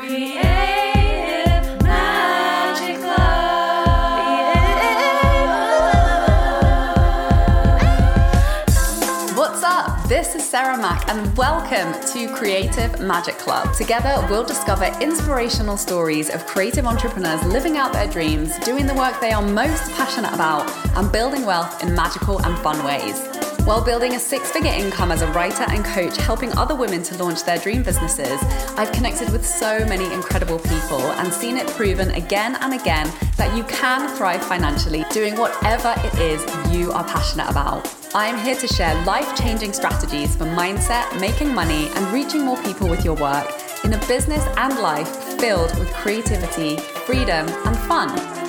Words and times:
Creative 0.00 0.42
Magic 1.82 2.96
Club. 3.00 3.36
What's 9.36 9.62
up? 9.62 10.08
This 10.08 10.34
is 10.34 10.48
Sarah 10.48 10.78
Mac, 10.78 11.06
and 11.10 11.36
welcome 11.36 11.92
to 12.14 12.34
Creative 12.34 12.98
Magic 13.00 13.36
Club. 13.36 13.74
Together, 13.74 14.26
we'll 14.30 14.42
discover 14.42 14.86
inspirational 15.02 15.76
stories 15.76 16.30
of 16.30 16.46
creative 16.46 16.86
entrepreneurs 16.86 17.44
living 17.44 17.76
out 17.76 17.92
their 17.92 18.08
dreams, 18.08 18.58
doing 18.60 18.86
the 18.86 18.94
work 18.94 19.20
they 19.20 19.32
are 19.32 19.42
most 19.42 19.92
passionate 19.92 20.32
about, 20.32 20.66
and 20.96 21.12
building 21.12 21.44
wealth 21.44 21.82
in 21.84 21.94
magical 21.94 22.40
and 22.46 22.58
fun 22.60 22.82
ways. 22.86 23.39
While 23.70 23.84
building 23.84 24.16
a 24.16 24.18
six 24.18 24.50
figure 24.50 24.72
income 24.72 25.12
as 25.12 25.22
a 25.22 25.30
writer 25.30 25.62
and 25.68 25.84
coach, 25.84 26.16
helping 26.16 26.50
other 26.58 26.74
women 26.74 27.04
to 27.04 27.22
launch 27.22 27.44
their 27.44 27.56
dream 27.56 27.84
businesses, 27.84 28.42
I've 28.76 28.90
connected 28.90 29.30
with 29.30 29.46
so 29.46 29.86
many 29.86 30.12
incredible 30.12 30.58
people 30.58 31.00
and 31.00 31.32
seen 31.32 31.56
it 31.56 31.68
proven 31.68 32.10
again 32.10 32.56
and 32.56 32.74
again 32.74 33.08
that 33.36 33.56
you 33.56 33.62
can 33.62 34.08
thrive 34.16 34.44
financially 34.44 35.04
doing 35.12 35.36
whatever 35.36 35.94
it 35.98 36.14
is 36.18 36.42
you 36.74 36.90
are 36.90 37.04
passionate 37.04 37.48
about. 37.48 37.88
I'm 38.12 38.44
here 38.44 38.56
to 38.56 38.66
share 38.66 39.00
life 39.04 39.38
changing 39.38 39.72
strategies 39.72 40.34
for 40.34 40.46
mindset, 40.46 41.20
making 41.20 41.54
money, 41.54 41.90
and 41.94 42.12
reaching 42.12 42.44
more 42.44 42.60
people 42.64 42.88
with 42.88 43.04
your 43.04 43.14
work 43.14 43.48
in 43.84 43.92
a 43.92 44.06
business 44.08 44.44
and 44.56 44.80
life 44.80 45.08
filled 45.38 45.78
with 45.78 45.88
creativity, 45.92 46.78
freedom, 47.06 47.46
and 47.46 47.76
fun. 47.86 48.39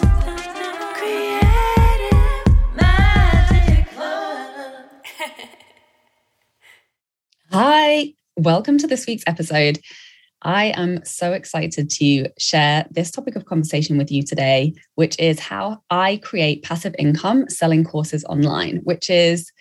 Hi, 7.54 8.14
welcome 8.38 8.78
to 8.78 8.88
this 8.88 9.05
week's 9.05 9.26
episode. 9.28 9.78
I 10.41 10.68
am 10.68 11.04
so 11.04 11.34
excited 11.34 11.90
to 11.90 12.30
share 12.40 12.85
this 12.91 13.12
topic 13.12 13.35
of 13.35 13.44
conversation 13.44 13.98
with 13.98 14.10
you 14.10 14.24
today, 14.24 14.74
which 14.96 15.20
is 15.20 15.38
how 15.38 15.84
I 15.90 16.22
create 16.24 16.63
passive 16.63 16.96
income 16.98 17.49
selling 17.49 17.84
courses 17.84 18.24
online, 18.24 18.77
which 18.85 19.10
is 19.10 19.52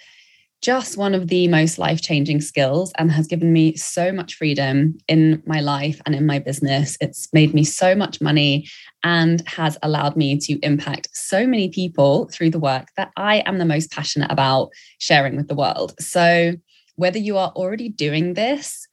just 0.63 0.99
one 0.99 1.15
of 1.15 1.27
the 1.27 1.49
most 1.49 1.79
life 1.79 2.01
changing 2.01 2.43
skills 2.43 2.93
and 2.97 3.11
has 3.11 3.27
given 3.27 3.53
me 3.53 3.75
so 3.75 4.13
much 4.13 4.35
freedom 4.35 4.97
in 5.09 5.43
my 5.45 5.59
life 5.59 6.01
and 6.07 6.15
in 6.15 6.27
my 6.27 6.39
business. 6.39 6.97
It's 7.01 7.29
made 7.33 7.55
me 7.55 7.65
so 7.65 7.97
much 7.97 8.21
money 8.21 8.69
and 9.03 9.43
has 9.49 9.77
allowed 9.83 10.15
me 10.15 10.39
to 10.39 10.61
impact 10.61 11.09
so 11.13 11.45
many 11.45 11.71
people 11.71 12.31
through 12.33 12.51
the 12.51 12.61
work 12.61 12.87
that 12.97 13.11
I 13.17 13.39
am 13.47 13.59
the 13.59 13.65
most 13.65 13.91
passionate 13.91 14.31
about 14.31 14.69
sharing 14.99 15.35
with 15.35 15.49
the 15.49 15.57
world. 15.57 15.95
So, 15.99 16.53
whether 17.01 17.19
you 17.19 17.37
are 17.37 17.51
already 17.57 17.89
doing 17.89 18.35
this 18.35 18.87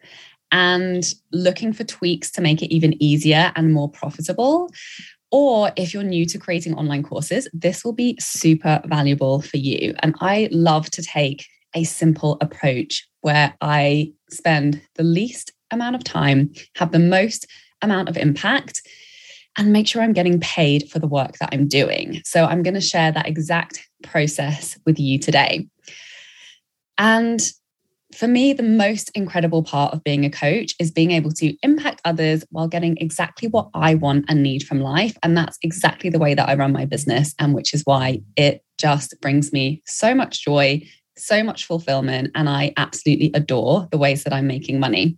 and 0.52 1.14
looking 1.32 1.74
for 1.74 1.84
tweaks 1.84 2.32
to 2.32 2.42
make 2.42 2.64
it 2.64 2.74
even 2.74 3.02
easier 3.04 3.52
and 3.56 3.74
more 3.74 3.90
profitable, 3.90 4.72
or 5.30 5.72
if 5.76 5.94
you're 5.94 6.04
new 6.04 6.26
to 6.26 6.38
creating 6.38 6.74
online 6.76 7.04
courses, 7.04 7.50
this 7.54 7.84
will 7.84 7.94
be 7.94 8.16
super 8.20 8.82
valuable 8.86 9.42
for 9.42 9.58
you. 9.58 9.94
And 10.00 10.16
I 10.22 10.48
love 10.52 10.90
to 10.92 11.04
take 11.04 11.46
a 11.76 11.84
simple 11.84 12.38
approach 12.40 13.06
where 13.22 13.54
I 13.60 14.14
spend 14.30 14.82
the 14.96 15.04
least 15.04 15.52
amount 15.70 15.98
of 15.98 16.04
time, 16.04 16.54
have 16.76 16.94
the 16.94 17.00
most 17.00 17.46
amount 17.82 18.08
of 18.08 18.16
impact, 18.16 18.82
and 19.58 19.74
make 19.74 19.88
sure 19.88 20.02
I'm 20.02 20.14
getting 20.14 20.40
paid 20.40 20.90
for 20.90 21.00
the 21.00 21.08
work 21.08 21.40
that 21.40 21.50
I'm 21.52 21.68
doing. 21.68 22.22
So 22.24 22.46
I'm 22.46 22.64
going 22.64 22.76
to 22.76 22.82
share 22.82 23.12
that 23.12 23.28
exact 23.28 23.86
process 24.04 24.80
with 24.86 24.98
you 24.98 25.20
today. 25.20 25.68
And 26.98 27.42
for 28.16 28.28
me, 28.28 28.54
the 28.54 28.64
most 28.64 29.12
incredible 29.16 29.64
part 29.64 29.94
of 29.94 30.04
being 30.04 30.24
a 30.24 30.30
coach 30.30 30.74
is 30.80 30.92
being 30.92 31.12
able 31.12 31.32
to 31.32 31.56
impact 31.62 32.02
others 32.06 32.46
while 32.52 32.68
getting 32.68 32.98
exactly 32.98 33.50
what 33.50 33.70
I 33.74 33.96
want 33.96 34.26
and 34.30 34.42
need 34.42 34.64
from 34.64 34.80
life. 34.80 35.18
And 35.24 35.36
that's 35.36 35.58
exactly 35.62 36.10
the 36.10 36.20
way 36.20 36.34
that 36.34 36.48
I 36.48 36.56
run 36.56 36.72
my 36.72 36.86
business, 36.86 37.36
and 37.38 37.54
which 37.54 37.74
is 37.74 37.82
why 37.84 38.22
it 38.38 38.64
just 38.78 39.20
brings 39.22 39.52
me 39.52 39.82
so 39.86 40.16
much 40.16 40.44
joy, 40.44 40.84
so 41.18 41.44
much 41.44 41.66
fulfillment, 41.66 42.32
and 42.34 42.48
I 42.48 42.74
absolutely 42.78 43.32
adore 43.34 43.88
the 43.92 43.98
ways 43.98 44.24
that 44.24 44.34
I'm 44.34 44.48
making 44.48 44.80
money. 44.80 45.18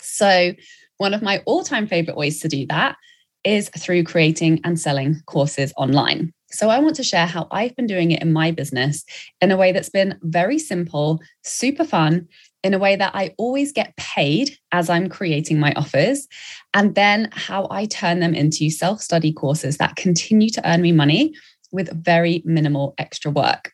So, 0.00 0.52
one 0.96 1.12
of 1.12 1.20
my 1.20 1.42
all 1.44 1.62
time 1.62 1.86
favorite 1.86 2.16
ways 2.16 2.40
to 2.40 2.48
do 2.48 2.66
that 2.68 2.96
is 3.44 3.68
through 3.78 4.04
creating 4.04 4.60
and 4.64 4.80
selling 4.80 5.20
courses 5.26 5.72
online. 5.76 6.32
So, 6.50 6.70
I 6.70 6.78
want 6.78 6.96
to 6.96 7.02
share 7.02 7.26
how 7.26 7.48
I've 7.50 7.74
been 7.74 7.86
doing 7.86 8.12
it 8.12 8.22
in 8.22 8.32
my 8.32 8.50
business 8.52 9.04
in 9.40 9.50
a 9.50 9.56
way 9.56 9.72
that's 9.72 9.88
been 9.88 10.18
very 10.22 10.58
simple, 10.58 11.20
super 11.42 11.84
fun, 11.84 12.28
in 12.62 12.72
a 12.72 12.78
way 12.78 12.96
that 12.96 13.12
I 13.14 13.34
always 13.36 13.72
get 13.72 13.96
paid 13.96 14.56
as 14.72 14.88
I'm 14.88 15.08
creating 15.08 15.58
my 15.58 15.72
offers, 15.74 16.28
and 16.72 16.94
then 16.94 17.28
how 17.32 17.66
I 17.70 17.86
turn 17.86 18.20
them 18.20 18.34
into 18.34 18.70
self 18.70 19.00
study 19.00 19.32
courses 19.32 19.78
that 19.78 19.96
continue 19.96 20.50
to 20.50 20.68
earn 20.68 20.82
me 20.82 20.92
money 20.92 21.34
with 21.72 22.04
very 22.04 22.42
minimal 22.44 22.94
extra 22.98 23.30
work. 23.30 23.72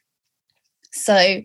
So, 0.93 1.43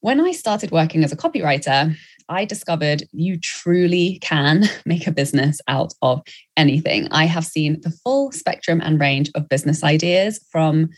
when 0.00 0.20
I 0.20 0.32
started 0.32 0.70
working 0.70 1.04
as 1.04 1.12
a 1.12 1.16
copywriter, 1.16 1.96
I 2.32 2.46
discovered 2.46 3.04
you 3.12 3.38
truly 3.38 4.18
can 4.20 4.64
make 4.86 5.06
a 5.06 5.12
business 5.12 5.60
out 5.68 5.92
of 6.00 6.22
anything. 6.56 7.08
I 7.10 7.26
have 7.26 7.44
seen 7.44 7.80
the 7.82 7.90
full 7.90 8.32
spectrum 8.32 8.80
and 8.82 8.98
range 8.98 9.30
of 9.34 9.50
business 9.50 9.84
ideas 9.84 10.40
from 10.50 10.88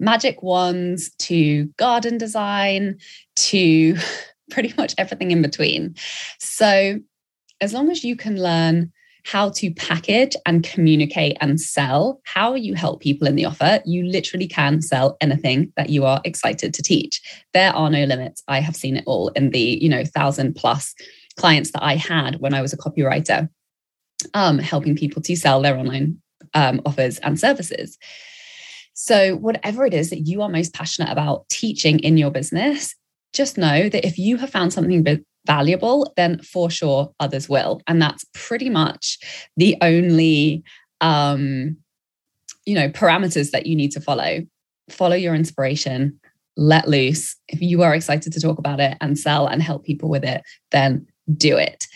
magic 0.00 0.42
wands 0.42 1.10
to 1.18 1.66
garden 1.76 2.16
design 2.16 2.98
to 3.36 3.96
pretty 4.50 4.72
much 4.78 4.94
everything 4.96 5.30
in 5.30 5.42
between. 5.42 5.94
So, 6.38 6.98
as 7.60 7.74
long 7.74 7.90
as 7.90 8.02
you 8.02 8.16
can 8.16 8.40
learn 8.40 8.92
how 9.30 9.50
to 9.50 9.70
package 9.74 10.34
and 10.46 10.64
communicate 10.64 11.36
and 11.42 11.60
sell 11.60 12.18
how 12.24 12.54
you 12.54 12.74
help 12.74 13.00
people 13.02 13.28
in 13.28 13.36
the 13.36 13.44
offer, 13.44 13.80
you 13.84 14.02
literally 14.04 14.48
can 14.48 14.80
sell 14.80 15.18
anything 15.20 15.70
that 15.76 15.90
you 15.90 16.06
are 16.06 16.22
excited 16.24 16.72
to 16.72 16.82
teach. 16.82 17.20
There 17.52 17.70
are 17.74 17.90
no 17.90 18.04
limits. 18.04 18.42
I 18.48 18.60
have 18.60 18.74
seen 18.74 18.96
it 18.96 19.04
all 19.06 19.28
in 19.28 19.50
the, 19.50 19.78
you 19.82 19.88
know, 19.90 20.02
thousand 20.02 20.54
plus 20.54 20.94
clients 21.36 21.72
that 21.72 21.84
I 21.84 21.96
had 21.96 22.40
when 22.40 22.54
I 22.54 22.62
was 22.62 22.72
a 22.72 22.78
copywriter, 22.78 23.50
um, 24.32 24.58
helping 24.58 24.96
people 24.96 25.20
to 25.20 25.36
sell 25.36 25.60
their 25.60 25.76
online 25.76 26.22
um, 26.54 26.80
offers 26.86 27.18
and 27.18 27.38
services. 27.38 27.98
So, 28.94 29.36
whatever 29.36 29.84
it 29.84 29.92
is 29.92 30.08
that 30.08 30.20
you 30.20 30.40
are 30.40 30.48
most 30.48 30.72
passionate 30.72 31.12
about 31.12 31.48
teaching 31.50 31.98
in 31.98 32.16
your 32.16 32.30
business, 32.30 32.96
just 33.32 33.58
know 33.58 33.88
that 33.88 34.06
if 34.06 34.18
you 34.18 34.36
have 34.38 34.50
found 34.50 34.72
something 34.72 35.04
valuable, 35.46 36.12
then 36.16 36.40
for 36.42 36.70
sure 36.70 37.12
others 37.20 37.48
will. 37.48 37.80
And 37.86 38.00
that's 38.00 38.24
pretty 38.34 38.70
much 38.70 39.18
the 39.56 39.76
only 39.80 40.62
um, 41.00 41.76
you 42.68 42.74
know, 42.74 42.90
parameters 42.90 43.50
that 43.52 43.66
you 43.66 43.74
need 43.74 43.92
to 43.92 44.00
follow. 44.00 44.40
Follow 44.90 45.16
your 45.16 45.34
inspiration, 45.34 46.20
let 46.58 46.86
loose. 46.86 47.34
If 47.48 47.62
you 47.62 47.82
are 47.82 47.94
excited 47.94 48.30
to 48.34 48.40
talk 48.40 48.58
about 48.58 48.78
it 48.78 48.98
and 49.00 49.18
sell 49.18 49.46
and 49.46 49.62
help 49.62 49.84
people 49.84 50.10
with 50.10 50.22
it, 50.22 50.42
then 50.70 51.06
do 51.34 51.56
it. 51.56 51.86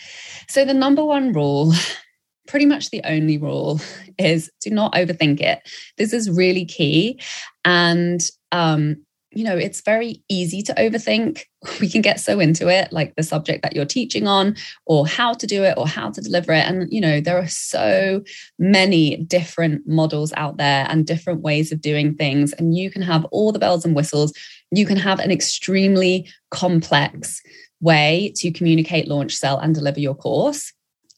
So 0.49 0.65
the 0.65 0.73
number 0.73 1.05
one 1.05 1.31
rule 1.31 1.73
pretty 2.47 2.65
much 2.65 2.89
the 2.89 3.01
only 3.05 3.37
rule 3.37 3.79
is 4.17 4.49
do 4.61 4.71
not 4.71 4.93
overthink 4.93 5.41
it. 5.41 5.59
This 5.97 6.11
is 6.11 6.29
really 6.29 6.65
key. 6.65 7.19
And 7.63 8.21
um, 8.51 8.97
you 9.35 9.43
know, 9.43 9.57
it's 9.57 9.81
very 9.81 10.23
easy 10.29 10.61
to 10.63 10.73
overthink. 10.73 11.43
We 11.79 11.89
can 11.89 12.01
get 12.01 12.19
so 12.19 12.41
into 12.41 12.67
it, 12.67 12.91
like 12.91 13.15
the 13.15 13.23
subject 13.23 13.63
that 13.63 13.73
you're 13.73 13.85
teaching 13.85 14.27
on, 14.27 14.57
or 14.85 15.07
how 15.07 15.33
to 15.33 15.47
do 15.47 15.63
it, 15.63 15.75
or 15.77 15.87
how 15.87 16.11
to 16.11 16.19
deliver 16.19 16.51
it. 16.51 16.65
And, 16.65 16.91
you 16.91 16.99
know, 16.99 17.21
there 17.21 17.37
are 17.37 17.47
so 17.47 18.21
many 18.59 19.15
different 19.17 19.87
models 19.87 20.33
out 20.35 20.57
there 20.57 20.85
and 20.89 21.07
different 21.07 21.41
ways 21.41 21.71
of 21.71 21.79
doing 21.79 22.15
things. 22.15 22.51
And 22.53 22.75
you 22.75 22.91
can 22.91 23.01
have 23.01 23.23
all 23.31 23.53
the 23.53 23.59
bells 23.59 23.85
and 23.85 23.95
whistles. 23.95 24.33
You 24.71 24.85
can 24.85 24.97
have 24.97 25.19
an 25.19 25.31
extremely 25.31 26.29
complex 26.51 27.41
way 27.79 28.33
to 28.35 28.51
communicate, 28.51 29.07
launch, 29.07 29.33
sell, 29.33 29.57
and 29.57 29.73
deliver 29.73 30.01
your 30.01 30.15
course 30.15 30.73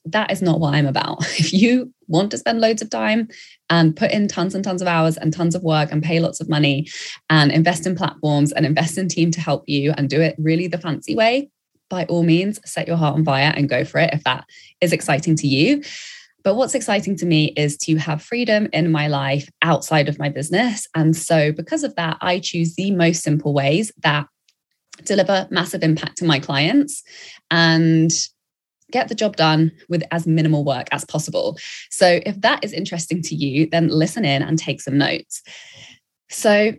that 0.05 0.31
is 0.31 0.41
not 0.41 0.59
what 0.59 0.73
I'm 0.73 0.87
about. 0.87 1.25
If 1.39 1.53
you 1.53 1.93
want 2.07 2.31
to 2.31 2.37
spend 2.37 2.61
loads 2.61 2.81
of 2.81 2.89
time 2.89 3.27
and 3.69 3.95
put 3.95 4.11
in 4.11 4.27
tons 4.27 4.53
and 4.53 4.63
tons 4.63 4.81
of 4.81 4.87
hours 4.87 5.17
and 5.17 5.33
tons 5.33 5.55
of 5.55 5.63
work 5.63 5.91
and 5.91 6.03
pay 6.03 6.19
lots 6.19 6.39
of 6.39 6.49
money 6.49 6.87
and 7.29 7.51
invest 7.51 7.87
in 7.87 7.95
platforms 7.95 8.51
and 8.51 8.65
invest 8.65 8.97
in 8.97 9.07
team 9.07 9.31
to 9.31 9.41
help 9.41 9.63
you 9.67 9.93
and 9.97 10.09
do 10.09 10.21
it 10.21 10.35
really 10.37 10.67
the 10.67 10.77
fancy 10.77 11.15
way, 11.15 11.49
by 11.89 12.05
all 12.05 12.23
means, 12.23 12.59
set 12.65 12.87
your 12.87 12.97
heart 12.97 13.15
on 13.15 13.25
fire 13.25 13.53
and 13.55 13.69
go 13.69 13.83
for 13.83 13.99
it 13.99 14.13
if 14.13 14.23
that 14.23 14.45
is 14.81 14.93
exciting 14.93 15.35
to 15.37 15.47
you. 15.47 15.81
But 16.43 16.55
what's 16.55 16.75
exciting 16.75 17.15
to 17.17 17.25
me 17.25 17.45
is 17.57 17.75
to 17.79 17.95
have 17.95 18.21
freedom 18.21 18.67
in 18.71 18.91
my 18.91 19.07
life 19.07 19.49
outside 19.63 20.07
of 20.07 20.19
my 20.19 20.29
business. 20.29 20.87
And 20.93 21.15
so, 21.15 21.51
because 21.51 21.83
of 21.83 21.95
that, 21.95 22.17
I 22.21 22.39
choose 22.39 22.75
the 22.75 22.91
most 22.91 23.23
simple 23.23 23.51
ways 23.51 23.91
that 24.03 24.27
deliver 25.03 25.47
massive 25.49 25.83
impact 25.83 26.17
to 26.17 26.25
my 26.25 26.39
clients 26.39 27.03
and 27.49 28.11
get 28.91 29.07
the 29.07 29.15
job 29.15 29.35
done 29.35 29.71
with 29.89 30.03
as 30.11 30.27
minimal 30.27 30.63
work 30.63 30.87
as 30.91 31.05
possible. 31.05 31.57
So, 31.89 32.19
if 32.25 32.39
that 32.41 32.63
is 32.63 32.73
interesting 32.73 33.21
to 33.23 33.35
you, 33.35 33.67
then 33.69 33.87
listen 33.87 34.25
in 34.25 34.41
and 34.41 34.57
take 34.57 34.81
some 34.81 34.97
notes. 34.97 35.41
So, 36.29 36.73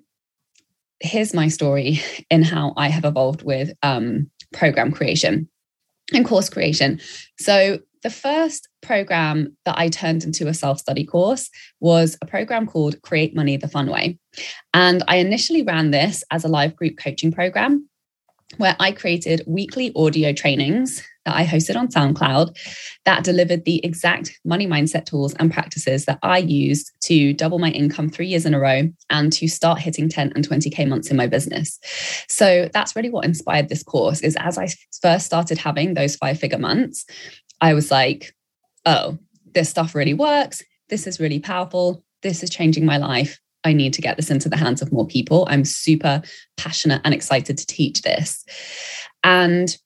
here's 1.00 1.34
my 1.34 1.48
story 1.48 2.00
in 2.30 2.42
how 2.42 2.74
I 2.76 2.88
have 2.88 3.04
evolved 3.04 3.42
with 3.42 3.72
um, 3.82 4.30
program 4.52 4.92
creation 4.92 5.48
and 6.12 6.24
course 6.24 6.48
creation. 6.48 7.00
So, 7.38 7.80
the 8.02 8.10
first 8.10 8.68
program 8.82 9.56
that 9.64 9.76
I 9.76 9.88
turned 9.88 10.22
into 10.22 10.46
a 10.46 10.54
self 10.54 10.78
study 10.78 11.04
course 11.04 11.50
was 11.80 12.16
a 12.22 12.26
program 12.26 12.66
called 12.66 13.02
Create 13.02 13.34
Money 13.34 13.56
the 13.56 13.68
Fun 13.68 13.90
Way. 13.90 14.18
And 14.72 15.02
I 15.08 15.16
initially 15.16 15.62
ran 15.62 15.90
this 15.90 16.22
as 16.30 16.44
a 16.44 16.48
live 16.48 16.76
group 16.76 16.98
coaching 16.98 17.32
program 17.32 17.88
where 18.58 18.76
I 18.78 18.92
created 18.92 19.42
weekly 19.46 19.92
audio 19.96 20.32
trainings 20.32 21.02
that 21.24 21.34
I 21.34 21.44
hosted 21.44 21.76
on 21.76 21.88
SoundCloud 21.88 22.56
that 23.04 23.24
delivered 23.24 23.64
the 23.64 23.84
exact 23.84 24.38
money 24.44 24.66
mindset 24.66 25.04
tools 25.04 25.34
and 25.34 25.52
practices 25.52 26.04
that 26.04 26.20
I 26.22 26.38
used 26.38 26.92
to 27.04 27.34
double 27.34 27.58
my 27.58 27.70
income 27.70 28.08
three 28.08 28.28
years 28.28 28.46
in 28.46 28.54
a 28.54 28.60
row 28.60 28.88
and 29.10 29.32
to 29.32 29.48
start 29.48 29.80
hitting 29.80 30.08
10 30.08 30.32
and 30.34 30.48
20K 30.48 30.88
months 30.88 31.10
in 31.10 31.16
my 31.16 31.26
business. 31.26 31.78
So 32.28 32.68
that's 32.72 32.94
really 32.94 33.10
what 33.10 33.24
inspired 33.24 33.68
this 33.68 33.82
course 33.82 34.20
is 34.20 34.36
as 34.36 34.56
I 34.56 34.68
first 35.02 35.26
started 35.26 35.58
having 35.58 35.94
those 35.94 36.16
five 36.16 36.38
figure 36.38 36.58
months, 36.58 37.04
I 37.60 37.74
was 37.74 37.90
like, 37.90 38.32
oh, 38.84 39.18
this 39.52 39.68
stuff 39.68 39.94
really 39.94 40.14
works. 40.14 40.62
This 40.88 41.06
is 41.06 41.18
really 41.18 41.40
powerful. 41.40 42.04
This 42.22 42.42
is 42.42 42.50
changing 42.50 42.86
my 42.86 42.98
life. 42.98 43.40
I 43.66 43.72
need 43.72 43.92
to 43.94 44.00
get 44.00 44.16
this 44.16 44.30
into 44.30 44.48
the 44.48 44.56
hands 44.56 44.80
of 44.80 44.92
more 44.92 45.06
people. 45.06 45.46
I'm 45.50 45.64
super 45.64 46.22
passionate 46.56 47.02
and 47.04 47.12
excited 47.12 47.58
to 47.58 47.66
teach 47.66 48.02
this. 48.02 48.44
And 49.24 49.76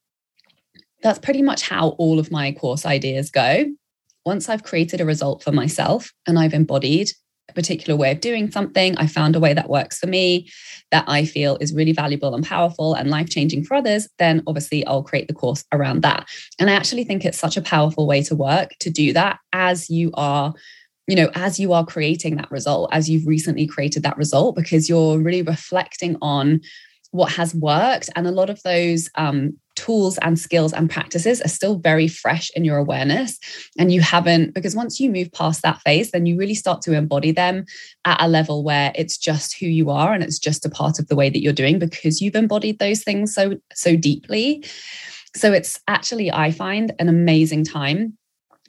that's 1.02 1.18
pretty 1.18 1.40
much 1.40 1.62
how 1.62 1.90
all 1.90 2.18
of 2.18 2.30
my 2.30 2.52
course 2.52 2.84
ideas 2.84 3.30
go. 3.30 3.64
Once 4.26 4.50
I've 4.50 4.62
created 4.62 5.00
a 5.00 5.06
result 5.06 5.42
for 5.42 5.50
myself 5.50 6.12
and 6.26 6.38
I've 6.38 6.52
embodied 6.52 7.10
a 7.48 7.54
particular 7.54 7.96
way 7.96 8.12
of 8.12 8.20
doing 8.20 8.50
something, 8.50 8.96
I 8.98 9.06
found 9.06 9.34
a 9.34 9.40
way 9.40 9.54
that 9.54 9.70
works 9.70 9.98
for 9.98 10.06
me, 10.06 10.50
that 10.90 11.04
I 11.08 11.24
feel 11.24 11.56
is 11.58 11.72
really 11.72 11.92
valuable 11.92 12.34
and 12.34 12.44
powerful 12.44 12.92
and 12.92 13.10
life 13.10 13.30
changing 13.30 13.64
for 13.64 13.74
others, 13.74 14.08
then 14.18 14.42
obviously 14.46 14.86
I'll 14.86 15.02
create 15.02 15.26
the 15.26 15.34
course 15.34 15.64
around 15.72 16.02
that. 16.02 16.28
And 16.58 16.68
I 16.68 16.74
actually 16.74 17.04
think 17.04 17.24
it's 17.24 17.38
such 17.38 17.56
a 17.56 17.62
powerful 17.62 18.06
way 18.06 18.22
to 18.24 18.36
work 18.36 18.72
to 18.80 18.90
do 18.90 19.14
that 19.14 19.38
as 19.54 19.88
you 19.88 20.10
are 20.14 20.52
you 21.10 21.16
know, 21.16 21.30
as 21.34 21.58
you 21.58 21.72
are 21.72 21.84
creating 21.84 22.36
that 22.36 22.50
result, 22.50 22.90
as 22.92 23.10
you've 23.10 23.26
recently 23.26 23.66
created 23.66 24.02
that 24.04 24.16
result, 24.16 24.54
because 24.54 24.88
you're 24.88 25.18
really 25.18 25.42
reflecting 25.42 26.16
on 26.22 26.60
what 27.10 27.32
has 27.32 27.54
worked. 27.54 28.08
And 28.14 28.26
a 28.26 28.30
lot 28.30 28.50
of 28.50 28.62
those 28.62 29.08
um, 29.16 29.58
tools 29.74 30.18
and 30.18 30.38
skills 30.38 30.72
and 30.72 30.88
practices 30.88 31.40
are 31.40 31.48
still 31.48 31.78
very 31.78 32.06
fresh 32.06 32.50
in 32.54 32.64
your 32.64 32.76
awareness. 32.76 33.38
And 33.76 33.92
you 33.92 34.00
haven't, 34.00 34.54
because 34.54 34.76
once 34.76 35.00
you 35.00 35.10
move 35.10 35.32
past 35.32 35.62
that 35.62 35.80
phase, 35.80 36.12
then 36.12 36.26
you 36.26 36.36
really 36.36 36.54
start 36.54 36.82
to 36.82 36.92
embody 36.92 37.32
them 37.32 37.64
at 38.04 38.22
a 38.22 38.28
level 38.28 38.62
where 38.62 38.92
it's 38.94 39.18
just 39.18 39.58
who 39.58 39.66
you 39.66 39.90
are 39.90 40.12
and 40.12 40.22
it's 40.22 40.38
just 40.38 40.64
a 40.64 40.70
part 40.70 41.00
of 41.00 41.08
the 41.08 41.16
way 41.16 41.28
that 41.28 41.42
you're 41.42 41.52
doing 41.52 41.78
because 41.80 42.20
you've 42.20 42.36
embodied 42.36 42.78
those 42.78 43.02
things 43.02 43.34
so, 43.34 43.56
so 43.74 43.96
deeply. 43.96 44.64
So 45.34 45.52
it's 45.52 45.80
actually, 45.88 46.30
I 46.30 46.52
find, 46.52 46.92
an 47.00 47.08
amazing 47.08 47.64
time 47.64 48.16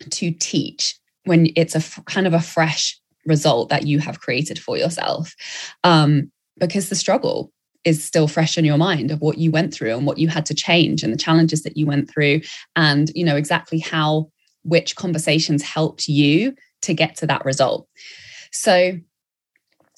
to 0.10 0.32
teach 0.32 0.96
when 1.26 1.48
it's 1.56 1.76
a 1.76 1.80
f- 1.80 2.04
kind 2.06 2.28
of 2.28 2.34
a 2.34 2.42
fresh 2.42 3.00
result 3.26 3.70
that 3.70 3.86
you 3.86 4.00
have 4.00 4.20
created 4.20 4.58
for 4.60 4.78
yourself. 4.78 5.36
Um, 5.84 6.32
because 6.58 6.90
the 6.90 6.96
struggle 6.96 7.52
is 7.84 8.04
still 8.04 8.28
fresh 8.28 8.58
in 8.58 8.66
your 8.66 8.78
mind 8.78 9.12
of 9.12 9.22
what 9.22 9.38
you 9.38 9.52
went 9.52 9.74
through 9.74 9.96
and 9.96 10.06
what 10.06 10.18
you 10.18 10.28
had 10.28 10.46
to 10.46 10.54
change 10.54 11.04
and 11.04 11.12
the 11.12 11.18
challenges 11.18 11.64
that 11.64 11.78
you 11.78 11.86
went 11.86 12.10
through 12.10 12.42
and 12.76 13.12
you 13.16 13.26
know 13.26 13.36
exactly 13.36 13.80
how 13.80 14.30
which 14.64 14.96
conversations 14.96 15.64
helped 15.64 16.08
you 16.08 16.54
to 16.82 16.94
get 16.94 17.16
to 17.16 17.26
that 17.26 17.44
result 17.44 17.88
so 18.52 18.94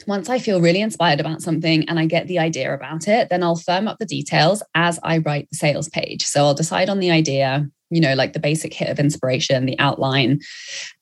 once 0.07 0.29
I 0.29 0.39
feel 0.39 0.61
really 0.61 0.81
inspired 0.81 1.19
about 1.19 1.41
something 1.41 1.87
and 1.87 1.99
I 1.99 2.05
get 2.05 2.27
the 2.27 2.39
idea 2.39 2.73
about 2.73 3.07
it, 3.07 3.29
then 3.29 3.43
I'll 3.43 3.55
firm 3.55 3.87
up 3.87 3.99
the 3.99 4.05
details 4.05 4.63
as 4.75 4.99
I 5.03 5.19
write 5.19 5.49
the 5.49 5.57
sales 5.57 5.89
page. 5.89 6.25
So 6.25 6.45
I'll 6.45 6.53
decide 6.53 6.89
on 6.89 6.99
the 6.99 7.11
idea, 7.11 7.67
you 7.89 8.01
know, 8.01 8.15
like 8.15 8.33
the 8.33 8.39
basic 8.39 8.73
hit 8.73 8.89
of 8.89 8.99
inspiration, 8.99 9.65
the 9.65 9.79
outline, 9.79 10.39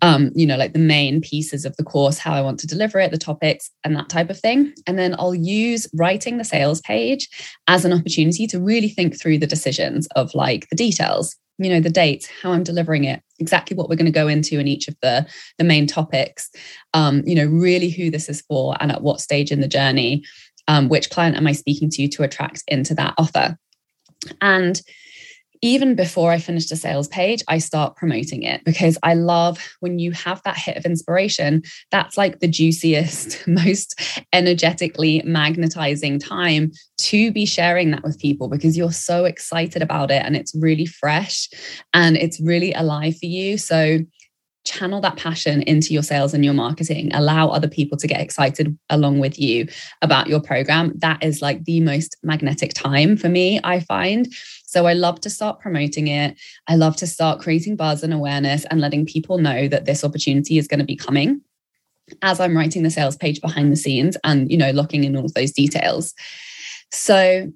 um, 0.01 0.31
you 0.35 0.45
know, 0.45 0.57
like 0.57 0.73
the 0.73 0.79
main 0.79 1.21
pieces 1.21 1.65
of 1.65 1.75
the 1.77 1.83
course, 1.83 2.17
how 2.17 2.33
I 2.33 2.41
want 2.41 2.59
to 2.59 2.67
deliver 2.67 2.99
it, 2.99 3.11
the 3.11 3.17
topics, 3.17 3.71
and 3.83 3.95
that 3.95 4.09
type 4.09 4.29
of 4.29 4.39
thing. 4.39 4.73
And 4.85 4.99
then 4.99 5.15
I'll 5.17 5.35
use 5.35 5.87
writing 5.93 6.37
the 6.37 6.43
sales 6.43 6.81
page 6.81 7.29
as 7.67 7.85
an 7.85 7.93
opportunity 7.93 8.45
to 8.47 8.59
really 8.59 8.89
think 8.89 9.19
through 9.19 9.39
the 9.39 9.47
decisions 9.47 10.07
of 10.15 10.33
like 10.35 10.67
the 10.69 10.75
details 10.75 11.35
you 11.63 11.69
know 11.69 11.79
the 11.79 11.89
dates 11.89 12.27
how 12.41 12.51
i'm 12.51 12.63
delivering 12.63 13.03
it 13.03 13.21
exactly 13.39 13.75
what 13.75 13.89
we're 13.89 13.95
going 13.95 14.05
to 14.05 14.11
go 14.11 14.27
into 14.27 14.59
in 14.59 14.67
each 14.67 14.87
of 14.87 14.95
the 15.01 15.25
the 15.57 15.63
main 15.63 15.87
topics 15.87 16.49
um, 16.93 17.21
you 17.25 17.35
know 17.35 17.45
really 17.45 17.89
who 17.89 18.09
this 18.09 18.29
is 18.29 18.41
for 18.41 18.75
and 18.79 18.91
at 18.91 19.01
what 19.01 19.21
stage 19.21 19.51
in 19.51 19.61
the 19.61 19.67
journey 19.67 20.23
um, 20.67 20.89
which 20.89 21.09
client 21.09 21.35
am 21.35 21.47
i 21.47 21.51
speaking 21.51 21.89
to 21.89 22.07
to 22.07 22.23
attract 22.23 22.63
into 22.67 22.95
that 22.95 23.13
offer? 23.17 23.57
And 24.39 24.81
even 25.61 25.95
before 25.95 26.31
I 26.31 26.39
finish 26.39 26.67
the 26.67 26.75
sales 26.75 27.07
page, 27.07 27.43
I 27.47 27.59
start 27.59 27.95
promoting 27.95 28.43
it 28.43 28.63
because 28.65 28.97
I 29.03 29.13
love 29.13 29.75
when 29.79 29.99
you 29.99 30.11
have 30.11 30.41
that 30.43 30.57
hit 30.57 30.75
of 30.75 30.85
inspiration. 30.85 31.61
That's 31.91 32.17
like 32.17 32.39
the 32.39 32.47
juiciest, 32.47 33.43
most 33.47 33.99
energetically 34.33 35.21
magnetizing 35.23 36.19
time 36.19 36.71
to 36.99 37.31
be 37.31 37.45
sharing 37.45 37.91
that 37.91 38.03
with 38.03 38.19
people 38.19 38.47
because 38.47 38.75
you're 38.77 38.91
so 38.91 39.25
excited 39.25 39.81
about 39.81 40.09
it 40.09 40.23
and 40.25 40.35
it's 40.35 40.55
really 40.55 40.85
fresh 40.85 41.47
and 41.93 42.17
it's 42.17 42.39
really 42.41 42.73
alive 42.73 43.17
for 43.17 43.27
you. 43.27 43.57
So, 43.57 43.99
channel 44.63 45.01
that 45.01 45.17
passion 45.17 45.63
into 45.63 45.91
your 45.91 46.03
sales 46.03 46.35
and 46.35 46.45
your 46.45 46.53
marketing 46.53 47.11
allow 47.15 47.47
other 47.47 47.67
people 47.67 47.97
to 47.97 48.07
get 48.07 48.21
excited 48.21 48.77
along 48.91 49.19
with 49.19 49.39
you 49.39 49.67
about 50.03 50.27
your 50.27 50.39
program 50.39 50.93
that 50.97 51.23
is 51.23 51.41
like 51.41 51.63
the 51.63 51.79
most 51.79 52.15
magnetic 52.21 52.71
time 52.75 53.17
for 53.17 53.27
me 53.27 53.59
i 53.63 53.79
find 53.79 54.27
so 54.71 54.85
i 54.85 54.93
love 54.93 55.19
to 55.19 55.29
start 55.29 55.59
promoting 55.59 56.07
it 56.07 56.39
i 56.67 56.75
love 56.75 56.95
to 56.95 57.05
start 57.05 57.39
creating 57.39 57.75
buzz 57.75 58.03
and 58.03 58.13
awareness 58.13 58.65
and 58.65 58.79
letting 58.79 59.05
people 59.05 59.37
know 59.37 59.67
that 59.67 59.85
this 59.85 60.03
opportunity 60.03 60.57
is 60.57 60.67
going 60.67 60.79
to 60.79 60.85
be 60.85 60.95
coming 60.95 61.41
as 62.21 62.39
i'm 62.39 62.55
writing 62.55 62.83
the 62.83 62.89
sales 62.89 63.17
page 63.17 63.41
behind 63.41 63.71
the 63.71 63.77
scenes 63.77 64.17
and 64.23 64.51
you 64.51 64.57
know 64.57 64.71
locking 64.71 65.03
in 65.03 65.15
all 65.15 65.25
of 65.25 65.33
those 65.33 65.51
details 65.51 66.13
so 66.93 67.51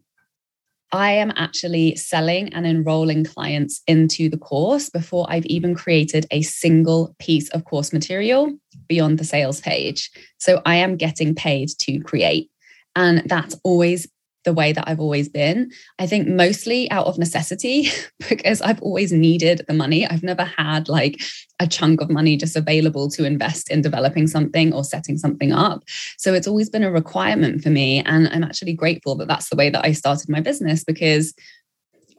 I 0.91 1.12
am 1.12 1.33
actually 1.35 1.97
selling 1.97 2.53
and 2.53 2.65
enrolling 2.65 3.25
clients 3.25 3.81
into 3.85 4.29
the 4.29 4.38
course 4.38 4.89
before 4.89 5.25
I've 5.29 5.45
even 5.47 5.75
created 5.75 6.25
a 6.31 6.41
single 6.41 7.13
piece 7.19 7.50
of 7.50 7.65
course 7.65 7.91
material 7.91 8.53
beyond 8.88 9.19
the 9.19 9.25
sales 9.25 9.59
page. 9.59 10.09
So 10.38 10.62
I 10.65 10.75
am 10.75 10.95
getting 10.95 11.35
paid 11.35 11.67
to 11.79 12.00
create. 12.00 12.50
And 12.95 13.23
that's 13.25 13.59
always 13.63 14.07
the 14.45 14.53
way 14.53 14.71
that 14.71 14.88
I've 14.88 15.00
always 15.00 15.27
been. 15.27 15.71
I 16.00 16.07
think 16.07 16.27
mostly 16.27 16.89
out 16.92 17.07
of 17.07 17.18
necessity 17.18 17.89
because 18.30 18.62
I've 18.62 18.81
always 18.81 19.12
needed 19.12 19.63
the 19.68 19.74
money. 19.74 20.07
I've 20.07 20.24
never 20.24 20.44
had 20.44 20.88
like 20.88 21.21
a 21.59 21.67
chunk 21.67 22.01
of 22.01 22.10
money 22.10 22.38
just 22.38 22.55
available 22.55 23.10
to 23.10 23.25
invest 23.25 23.69
in 23.69 23.81
developing 23.81 24.27
something 24.27 24.74
or 24.74 24.84
setting 24.84 25.17
something 25.17 25.51
up. 25.51 25.84
So 26.17 26.34
it's 26.34 26.48
always 26.48 26.69
been 26.69 26.84
a 26.84 26.91
requirement 26.91 27.62
for 27.62 27.69
me. 27.69 28.01
And 28.05 28.27
I'm 28.29 28.43
actually 28.43 28.74
grateful 28.74 29.15
that 29.15 29.27
that's 29.27 29.50
the 29.50 29.55
way 29.55 29.69
that 29.69 29.86
I 29.86 29.91
started 29.91 30.29
my 30.29 30.39
business 30.39 30.84
because 30.84 31.34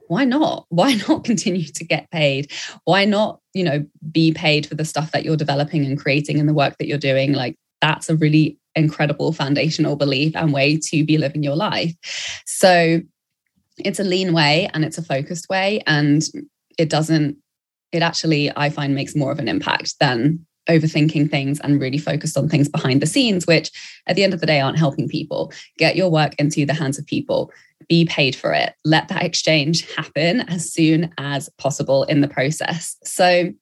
why 0.09 0.25
not 0.25 0.67
why 0.69 0.95
not 1.09 1.25
continue 1.25 1.65
to 1.65 1.85
get 1.85 2.09
paid 2.12 2.50
why 2.85 3.05
not 3.05 3.41
you 3.55 3.65
know 3.65 3.85
be 4.12 4.33
paid 4.33 4.65
for 4.65 4.77
the 4.77 4.85
stuff 4.85 5.11
that 5.11 5.25
you're 5.25 5.37
developing 5.37 5.85
and 5.85 5.99
creating 5.99 6.39
and 6.39 6.49
the 6.49 6.55
work 6.55 6.77
that 6.79 6.87
you're 6.87 6.99
doing 6.99 7.33
like 7.33 7.57
that's 7.81 8.09
a 8.09 8.17
really 8.17 8.57
incredible 8.76 9.33
foundational 9.33 9.97
belief 9.97 10.37
and 10.37 10.52
way 10.52 10.76
to 10.76 11.04
be 11.04 11.18
living 11.18 11.42
your 11.42 11.56
life. 11.56 11.95
So 12.47 13.00
it's 13.78 13.99
a 13.99 14.04
lean 14.04 14.33
way 14.33 14.71
and 14.73 14.85
it's 14.85 14.99
a 14.99 15.02
focused 15.02 15.49
way. 15.49 15.83
And 15.87 16.23
it 16.78 16.88
doesn't, 16.88 17.37
it 17.92 18.02
actually, 18.02 18.52
I 18.56 18.71
find, 18.71 18.95
makes 18.95 19.16
more 19.16 19.33
of 19.33 19.38
an 19.38 19.49
impact 19.49 19.99
than 19.99 20.47
overthinking 20.68 21.30
things 21.30 21.61
and 21.61 21.80
really 21.80 21.99
focused 21.99 22.37
on 22.37 22.49
things 22.49 22.68
behind 22.68 23.00
the 23.00 23.06
scenes, 23.06 23.47
which 23.47 23.71
at 24.06 24.16
the 24.16 24.25
end 24.25 24.35
of 24.35 24.40
the 24.40 24.47
day 24.47 24.61
aren't 24.61 24.78
helping 24.78 25.09
people. 25.09 25.52
Get 25.78 25.97
your 25.97 26.11
work 26.11 26.35
into 26.38 26.66
the 26.66 26.75
hands 26.75 26.99
of 26.99 27.06
people, 27.06 27.52
be 27.88 28.04
paid 28.04 28.35
for 28.35 28.52
it, 28.52 28.75
let 28.85 29.09
that 29.09 29.23
exchange 29.23 29.90
happen 29.95 30.40
as 30.42 30.73
soon 30.73 31.12
as 31.18 31.49
possible 31.59 32.04
in 32.04 32.21
the 32.21 32.28
process. 32.28 32.97
So, 33.04 33.52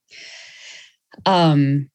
um, 1.26 1.90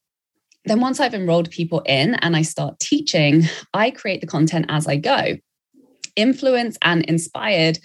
then 0.70 0.80
once 0.80 1.00
I've 1.00 1.14
enrolled 1.14 1.50
people 1.50 1.82
in 1.82 2.16
and 2.16 2.36
I 2.36 2.44
start 2.44 2.80
teaching, 2.80 3.44
I 3.74 3.92
create 3.92 4.22
the 4.22 4.28
content 4.28 4.68
as 4.70 4.88
I 4.88 4.98
go, 4.98 5.38
influenced 6.16 6.78
and 6.82 7.04
inspired 7.06 7.80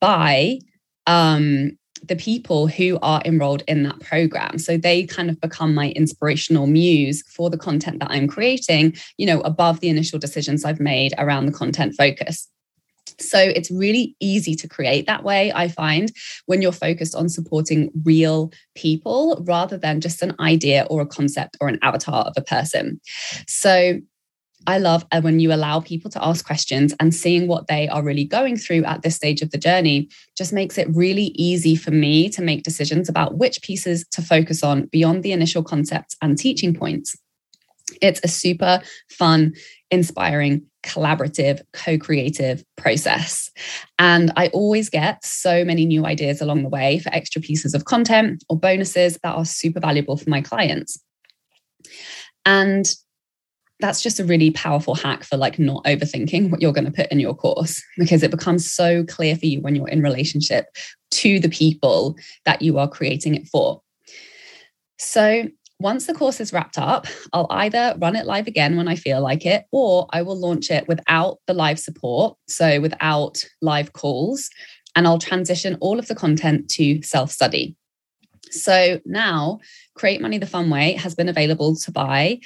by 0.00 0.60
um, 1.06 1.72
the 2.06 2.16
people 2.16 2.68
who 2.68 2.98
are 3.02 3.20
enrolled 3.24 3.62
in 3.66 3.82
that 3.82 3.98
program. 4.00 4.58
So 4.58 4.76
they 4.76 5.04
kind 5.04 5.30
of 5.30 5.40
become 5.40 5.74
my 5.74 5.90
inspirational 5.90 6.66
muse 6.66 7.22
for 7.28 7.50
the 7.50 7.58
content 7.58 7.98
that 8.00 8.10
I'm 8.10 8.28
creating, 8.28 8.94
you 9.16 9.26
know, 9.26 9.40
above 9.40 9.80
the 9.80 9.88
initial 9.88 10.18
decisions 10.18 10.64
I've 10.64 10.80
made 10.80 11.14
around 11.18 11.46
the 11.46 11.52
content 11.52 11.94
focus. 11.96 12.48
So 13.20 13.38
it's 13.38 13.70
really 13.70 14.16
easy 14.20 14.54
to 14.56 14.68
create 14.68 15.06
that 15.06 15.24
way, 15.24 15.52
I 15.52 15.68
find, 15.68 16.12
when 16.46 16.62
you're 16.62 16.72
focused 16.72 17.14
on 17.14 17.28
supporting 17.28 17.90
real 18.04 18.52
people 18.74 19.42
rather 19.46 19.76
than 19.76 20.00
just 20.00 20.22
an 20.22 20.34
idea 20.40 20.86
or 20.88 21.00
a 21.00 21.06
concept 21.06 21.56
or 21.60 21.68
an 21.68 21.78
avatar 21.82 22.24
of 22.24 22.34
a 22.36 22.42
person. 22.42 23.00
So 23.46 23.98
I 24.66 24.78
love 24.78 25.06
uh, 25.12 25.20
when 25.20 25.40
you 25.40 25.52
allow 25.52 25.80
people 25.80 26.10
to 26.10 26.24
ask 26.24 26.44
questions 26.44 26.94
and 27.00 27.14
seeing 27.14 27.48
what 27.48 27.68
they 27.68 27.88
are 27.88 28.02
really 28.02 28.24
going 28.24 28.56
through 28.56 28.84
at 28.84 29.02
this 29.02 29.16
stage 29.16 29.40
of 29.40 29.50
the 29.50 29.58
journey 29.58 30.08
just 30.36 30.52
makes 30.52 30.76
it 30.76 30.88
really 30.94 31.32
easy 31.36 31.76
for 31.76 31.90
me 31.90 32.28
to 32.30 32.42
make 32.42 32.64
decisions 32.64 33.08
about 33.08 33.38
which 33.38 33.62
pieces 33.62 34.04
to 34.10 34.20
focus 34.20 34.62
on 34.62 34.86
beyond 34.86 35.22
the 35.22 35.32
initial 35.32 35.62
concepts 35.62 36.16
and 36.20 36.36
teaching 36.36 36.74
points. 36.74 37.16
It's 38.00 38.20
a 38.22 38.28
super 38.28 38.80
fun, 39.10 39.54
inspiring, 39.90 40.66
collaborative, 40.82 41.60
co 41.72 41.98
creative 41.98 42.64
process. 42.76 43.50
And 43.98 44.32
I 44.36 44.48
always 44.48 44.88
get 44.88 45.24
so 45.24 45.64
many 45.64 45.86
new 45.86 46.06
ideas 46.06 46.40
along 46.40 46.62
the 46.62 46.68
way 46.68 46.98
for 46.98 47.12
extra 47.12 47.40
pieces 47.40 47.74
of 47.74 47.84
content 47.84 48.44
or 48.48 48.58
bonuses 48.58 49.18
that 49.22 49.34
are 49.34 49.44
super 49.44 49.80
valuable 49.80 50.16
for 50.16 50.30
my 50.30 50.40
clients. 50.40 51.02
And 52.44 52.88
that's 53.80 54.02
just 54.02 54.18
a 54.18 54.24
really 54.24 54.50
powerful 54.50 54.94
hack 54.94 55.22
for 55.22 55.36
like 55.36 55.58
not 55.58 55.84
overthinking 55.84 56.50
what 56.50 56.60
you're 56.60 56.72
going 56.72 56.84
to 56.84 56.90
put 56.90 57.10
in 57.12 57.20
your 57.20 57.34
course 57.34 57.82
because 57.96 58.22
it 58.22 58.30
becomes 58.30 58.68
so 58.68 59.04
clear 59.04 59.36
for 59.36 59.46
you 59.46 59.60
when 59.60 59.76
you're 59.76 59.88
in 59.88 60.02
relationship 60.02 60.66
to 61.10 61.38
the 61.38 61.48
people 61.48 62.16
that 62.44 62.62
you 62.62 62.78
are 62.78 62.88
creating 62.88 63.34
it 63.34 63.46
for. 63.46 63.80
So 64.98 65.44
once 65.80 66.06
the 66.06 66.14
course 66.14 66.40
is 66.40 66.52
wrapped 66.52 66.78
up, 66.78 67.06
I'll 67.32 67.46
either 67.50 67.96
run 67.98 68.16
it 68.16 68.26
live 68.26 68.46
again 68.46 68.76
when 68.76 68.88
I 68.88 68.96
feel 68.96 69.20
like 69.20 69.46
it, 69.46 69.64
or 69.70 70.06
I 70.10 70.22
will 70.22 70.38
launch 70.38 70.70
it 70.70 70.88
without 70.88 71.38
the 71.46 71.54
live 71.54 71.78
support. 71.78 72.36
So 72.48 72.80
without 72.80 73.44
live 73.62 73.92
calls, 73.92 74.50
and 74.96 75.06
I'll 75.06 75.18
transition 75.18 75.76
all 75.80 75.98
of 75.98 76.08
the 76.08 76.14
content 76.14 76.68
to 76.70 77.00
self 77.02 77.30
study. 77.30 77.76
So 78.50 78.98
now, 79.04 79.60
Create 79.94 80.20
Money 80.20 80.38
the 80.38 80.46
Fun 80.46 80.70
Way 80.70 80.92
has 80.92 81.14
been 81.14 81.28
available 81.28 81.76
to 81.76 81.92
buy 81.92 82.40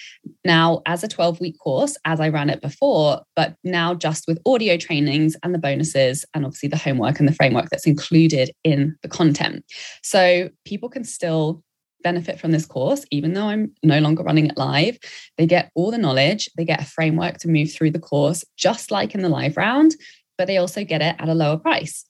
now 0.44 0.82
as 0.84 1.04
a 1.04 1.08
12 1.08 1.40
week 1.40 1.58
course, 1.58 1.96
as 2.04 2.20
I 2.20 2.28
ran 2.28 2.50
it 2.50 2.60
before, 2.60 3.22
but 3.36 3.56
now 3.62 3.94
just 3.94 4.26
with 4.26 4.40
audio 4.44 4.76
trainings 4.76 5.36
and 5.42 5.54
the 5.54 5.58
bonuses, 5.58 6.24
and 6.34 6.44
obviously 6.44 6.68
the 6.68 6.76
homework 6.76 7.18
and 7.20 7.28
the 7.28 7.34
framework 7.34 7.68
that's 7.70 7.86
included 7.86 8.50
in 8.64 8.96
the 9.02 9.08
content. 9.08 9.64
So 10.02 10.50
people 10.64 10.88
can 10.88 11.04
still 11.04 11.62
benefit 12.02 12.40
from 12.40 12.52
this 12.52 12.66
course, 12.66 13.04
even 13.10 13.32
though 13.32 13.46
I'm 13.46 13.72
no 13.82 13.98
longer 14.00 14.22
running 14.22 14.46
it 14.46 14.56
live. 14.56 14.98
They 15.38 15.46
get 15.46 15.70
all 15.74 15.90
the 15.90 15.98
knowledge, 15.98 16.48
they 16.56 16.64
get 16.64 16.82
a 16.82 16.86
framework 16.86 17.38
to 17.38 17.48
move 17.48 17.72
through 17.72 17.92
the 17.92 17.98
course, 17.98 18.44
just 18.56 18.90
like 18.90 19.14
in 19.14 19.22
the 19.22 19.28
live 19.28 19.56
round, 19.56 19.94
but 20.38 20.46
they 20.46 20.56
also 20.56 20.84
get 20.84 21.02
it 21.02 21.16
at 21.18 21.28
a 21.28 21.34
lower 21.34 21.58
price. 21.58 22.04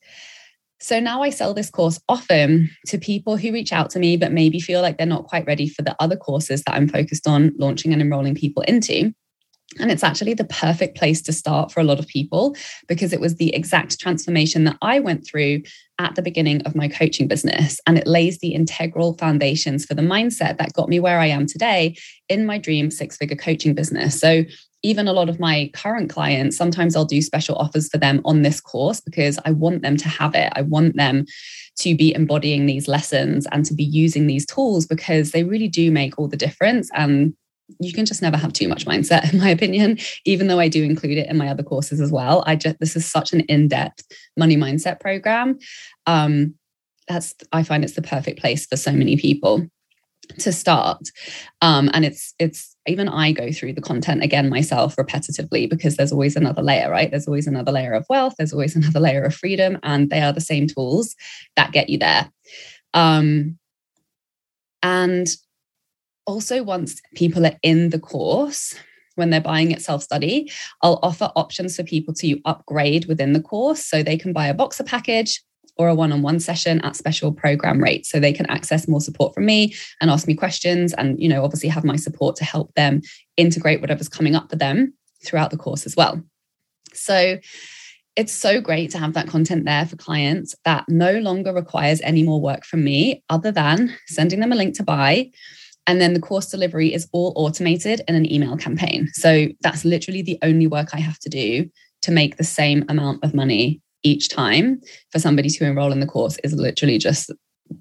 So 0.81 0.99
now 0.99 1.23
I 1.23 1.31
sell 1.31 1.55
this 1.55 1.71
course 1.71 2.01
often 2.09 2.69
to 2.89 2.99
people 2.99 3.37
who 3.37 3.53
reach 3.53 3.73
out 3.73 3.91
to 3.91 4.01
me, 4.01 4.17
but 4.17 4.33
maybe 4.33 4.59
feel 4.59 4.83
like 4.83 4.99
they're 4.99 5.07
not 5.07 5.27
quite 5.27 5.47
ready 5.47 5.69
for 5.69 5.83
the 5.83 5.95
other 6.01 6.17
courses 6.17 6.65
that 6.65 6.75
I'm 6.75 6.89
focused 6.89 7.29
on 7.29 7.53
launching 7.57 7.93
and 7.93 8.03
enrolling 8.03 8.35
people 8.35 8.65
into. 8.65 9.15
And 9.79 9.91
it's 9.91 10.05
actually 10.05 10.35
the 10.35 10.45
perfect 10.45 10.97
place 10.97 11.23
to 11.23 11.33
start 11.33 11.73
for 11.73 11.81
a 11.81 11.85
lot 11.85 11.99
of 11.99 12.07
people 12.07 12.55
because 12.89 13.13
it 13.13 13.21
was 13.21 13.37
the 13.37 13.55
exact 13.55 13.99
transformation 13.99 14.65
that 14.65 14.77
I 14.83 15.01
went 15.01 15.27
through 15.27 15.63
at 15.99 16.15
the 16.15 16.23
beginning 16.23 16.63
of 16.63 16.75
my 16.75 16.89
coaching 16.89 17.29
business. 17.29 17.81
And 17.87 17.97
it 17.97 18.07
lays 18.07 18.39
the 18.39 18.55
integral 18.55 19.15
foundations 19.15 19.85
for 19.85 19.95
the 19.95 20.03
mindset 20.03 20.59
that 20.59 20.73
got 20.75 20.89
me 20.89 21.01
where 21.01 21.21
I 21.21 21.27
am 21.27 21.47
today 21.47 21.97
in 22.29 22.45
my 22.45 22.59
dream 22.59 22.91
six 22.91 23.17
figure 23.17 23.37
coaching 23.37 23.75
business. 23.75 24.19
So 24.19 24.45
even 24.83 25.07
a 25.07 25.13
lot 25.13 25.29
of 25.29 25.39
my 25.39 25.71
current 25.75 26.11
clients, 26.11 26.57
sometimes 26.57 26.97
I'll 26.97 27.05
do 27.05 27.23
special 27.23 27.55
offers 27.57 27.89
for 27.89 27.99
them 27.99 28.21
on 28.25 28.43
this 28.43 28.61
course 28.61 29.01
because 29.01 29.39
I 29.45 29.53
want 29.53 29.83
them 29.83 29.97
to 29.97 30.09
have 30.09 30.35
it. 30.35 30.53
I 30.57 30.63
want 30.63 30.97
them 30.97 31.25
to 31.79 31.97
be 31.97 32.13
embodying 32.15 32.67
these 32.67 32.89
lessons 32.89 33.47
and 33.53 33.65
to 33.65 33.75
be 33.75 33.85
using 33.85 34.27
these 34.27 34.45
tools 34.45 34.87
because 34.87 35.31
they 35.31 35.45
really 35.45 35.69
do 35.69 35.91
make 35.91 36.19
all 36.19 36.29
the 36.29 36.37
difference. 36.37 36.91
And 36.95 37.35
you 37.81 37.93
can 37.93 38.05
just 38.05 38.23
never 38.23 38.37
have 38.37 38.53
too 38.53 38.69
much 38.69 38.87
mindset 38.87 39.33
in 39.33 39.39
my 39.39 39.51
opinion. 39.51 39.99
Even 40.25 40.47
though 40.47 40.61
i 40.61 40.69
do 40.69 40.83
include 40.83 41.19
it 41.19 41.29
in 41.29 41.37
my 41.37 41.49
other 41.49 41.63
courses 41.63 42.01
as 42.01 42.11
well 42.11 42.43
i 42.47 42.57
just 42.57 42.79
this 42.81 42.97
is 42.97 43.07
such 43.07 43.33
an 43.33 43.41
in-depth 43.41 44.05
money 44.37 44.57
mindset 44.57 45.01
program. 45.01 45.59
Um 46.07 46.55
that's 47.09 47.35
i 47.53 47.63
find 47.63 47.85
it's 47.85 47.95
the 47.95 48.03
perfect 48.03 48.41
place 48.41 48.67
for 48.67 48.77
so 48.77 48.93
many 48.93 49.17
people 49.17 49.67
to 50.39 50.53
start. 50.53 51.01
Um 51.61 51.91
and 51.93 52.05
it's 52.05 52.35
it's 52.39 52.77
even 52.87 53.09
i 53.09 53.33
go 53.33 53.53
through 53.53 53.73
the 53.73 53.81
content 53.81 54.23
again 54.23 54.49
myself 54.49 54.97
repetitively 54.97 55.69
because 55.69 55.97
there's 55.97 56.13
always 56.13 56.37
another 56.37 56.63
layer 56.63 56.91
right? 56.91 57.11
There's 57.11 57.27
always 57.29 57.47
another 57.47 57.73
layer 57.73 57.93
of 57.93 58.07
wealth. 58.09 58.35
There's 58.39 58.53
always 58.53 58.77
another 58.81 59.01
layer 59.01 59.23
of 59.23 59.35
freedom. 59.35 59.79
And 59.83 60.11
they 60.11 60.21
are 60.21 60.33
the 60.33 60.41
same 60.41 60.67
tools 60.67 61.15
that 61.57 61.73
get 61.73 61.89
you 61.89 61.99
there. 61.99 62.31
Um 62.95 63.59
and 64.83 65.29
also 66.27 66.63
once 66.63 67.01
people 67.15 67.47
are 67.47 67.59
in 67.63 67.91
the 67.91 67.99
course 67.99 68.75
when 69.17 69.31
they're 69.31 69.41
buying 69.41 69.71
it 69.71 69.83
self 69.83 70.03
study, 70.03 70.51
I'll 70.81 70.99
offer 71.03 71.31
options 71.37 71.77
for 71.77 71.83
people 71.83 72.15
to 72.15 72.41
upgrade 72.45 73.07
within 73.07 73.33
the 73.33 73.43
course. 73.43 73.85
So 73.85 74.03
they 74.03 74.17
can 74.17 74.33
buy 74.33 74.47
a 74.47 74.55
Voxer 74.55 74.87
package 74.87 75.43
or 75.77 75.89
a 75.89 75.95
one 75.95 76.13
on 76.13 76.23
one 76.23 76.41
session 76.41 76.81
at 76.83 76.97
special 76.97 77.33
program 77.33 77.83
rates. 77.83 78.11
So 78.11 78.21
they 78.21 78.33
can 78.33 78.47
access 78.47 78.89
more 78.89 79.01
support 79.01 79.35
from 79.35 79.47
me 79.47 79.75
and 80.01 80.11
ask 80.11 80.27
me 80.27 80.35
questions 80.35 80.93
and, 80.95 81.21
you 81.21 81.29
know, 81.29 81.45
obviously 81.45 81.69
have 81.69 81.85
my 81.85 81.97
support 81.97 82.37
to 82.37 82.45
help 82.45 82.75
them 82.75 83.01
integrate 83.37 83.81
whatever's 83.81 84.09
coming 84.09 84.35
up 84.35 84.51
for 84.51 84.57
them 84.57 84.95
throughout 85.25 85.51
the 85.51 85.57
course 85.57 85.87
as 85.87 85.97
well. 85.97 86.23
So 86.93 87.39
it's 88.17 88.33
so 88.33 88.61
great 88.61 88.91
to 88.91 88.99
have 88.99 89.15
that 89.15 89.29
content 89.29 89.65
there 89.65 89.87
for 89.87 89.97
clients 89.97 90.55
that 90.67 90.85
no 90.89 91.19
longer 91.21 91.55
requires 91.55 92.03
any 92.03 92.23
more 92.23 92.41
work 92.41 92.65
from 92.65 92.85
me 92.85 93.25
other 93.31 93.51
than 93.51 93.95
sending 94.07 94.41
them 94.41 94.53
a 94.53 94.57
link 94.57 94.75
to 94.77 94.83
buy 94.83 95.31
and 95.87 96.01
then 96.01 96.15
the 96.15 96.21
course 96.21 96.47
delivery 96.51 96.93
is 96.93 97.09
all 97.13 97.33
automated 97.37 98.03
in 98.07 98.15
an 98.15 98.31
email 98.31 98.57
campaign. 98.57 99.09
So 99.13 99.49
that's 99.61 99.85
literally 99.85 100.23
the 100.23 100.39
only 100.43 100.67
work 100.67 100.91
I 100.93 101.01
have 101.01 101.19
to 101.21 101.29
do 101.29 101.69
to 102.03 102.13
make 102.13 102.37
the 102.37 102.45
same 102.45 102.85
amount 102.89 103.25
of 103.25 103.35
money 103.35 103.81
each 104.03 104.29
time 104.29 104.81
for 105.11 105.19
somebody 105.19 105.49
to 105.49 105.65
enroll 105.65 105.93
in 105.93 106.01
the 106.01 106.07
course 106.07 106.37
is 106.43 106.53
literally 106.55 106.99
just 106.99 107.31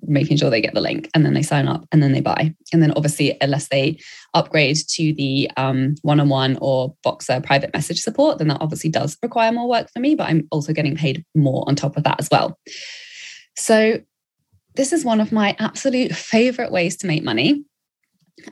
making 0.03 0.38
sure 0.38 0.50
they 0.50 0.62
get 0.62 0.74
the 0.74 0.81
link 0.81 1.10
and 1.13 1.25
then 1.25 1.34
they 1.34 1.41
sign 1.41 1.67
up 1.67 1.86
and 1.91 2.01
then 2.01 2.12
they 2.12 2.22
buy. 2.22 2.53
And 2.72 2.81
then 2.81 2.93
obviously, 2.96 3.38
unless 3.41 3.67
they 3.70 4.00
upgrade 4.34 4.77
to 4.89 5.13
the 5.13 5.50
um, 5.58 5.96
one-on-one 6.01 6.58
or 6.62 6.96
Voxer 7.05 7.43
private 7.43 7.74
message 7.74 8.00
support, 8.00 8.38
then 8.38 8.48
that 8.48 8.62
obviously 8.62 8.89
does 8.89 9.17
require 9.22 9.51
more 9.51 9.67
work 9.67 9.89
for 9.91 10.00
me, 10.00 10.15
but 10.15 10.29
I'm 10.29 10.48
also 10.51 10.74
getting 10.74 10.96
paid 10.96 11.25
more 11.36 11.63
on 11.67 11.75
top 11.75 11.98
of 11.98 12.03
that 12.03 12.20
as 12.20 12.29
well. 12.31 12.58
So 13.58 14.00
this 14.75 14.93
is 14.93 15.03
one 15.03 15.20
of 15.20 15.31
my 15.31 15.55
absolute 15.60 16.15
favorite 16.15 16.72
ways 16.72 16.98
to 16.98 17.08
make 17.08 17.24
money. 17.24 17.65